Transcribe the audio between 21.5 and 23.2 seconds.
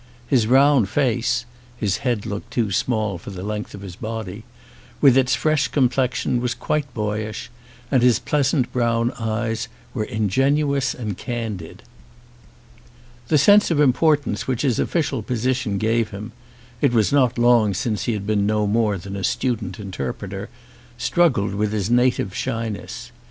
with his native shyness.